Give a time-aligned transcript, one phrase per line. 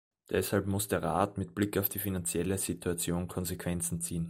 [0.31, 4.19] Deshalb muss der Rat mit Blick auf die finanzielle Situation Konsequenzen ziehen.